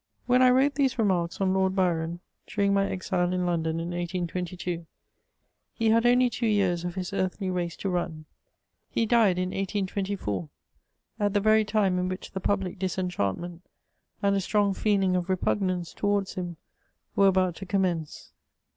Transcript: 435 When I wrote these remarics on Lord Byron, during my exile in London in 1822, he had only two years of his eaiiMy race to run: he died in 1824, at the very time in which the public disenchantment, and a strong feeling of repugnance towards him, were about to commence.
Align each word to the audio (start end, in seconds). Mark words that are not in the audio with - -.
435 0.25 0.27
When 0.31 0.41
I 0.41 0.57
wrote 0.57 0.73
these 0.73 0.95
remarics 0.95 1.39
on 1.41 1.53
Lord 1.53 1.75
Byron, 1.75 2.21
during 2.47 2.73
my 2.73 2.89
exile 2.89 3.31
in 3.31 3.45
London 3.45 3.73
in 3.79 3.91
1822, 3.91 4.87
he 5.75 5.89
had 5.91 6.07
only 6.07 6.27
two 6.27 6.47
years 6.47 6.83
of 6.83 6.95
his 6.95 7.11
eaiiMy 7.11 7.53
race 7.53 7.75
to 7.75 7.87
run: 7.87 8.25
he 8.89 9.05
died 9.05 9.37
in 9.37 9.49
1824, 9.51 10.49
at 11.19 11.33
the 11.35 11.39
very 11.39 11.63
time 11.63 11.99
in 11.99 12.09
which 12.09 12.31
the 12.31 12.39
public 12.39 12.79
disenchantment, 12.79 13.61
and 14.23 14.35
a 14.35 14.41
strong 14.41 14.73
feeling 14.73 15.15
of 15.15 15.29
repugnance 15.29 15.93
towards 15.93 16.33
him, 16.33 16.57
were 17.15 17.27
about 17.27 17.53
to 17.57 17.67
commence. 17.67 18.33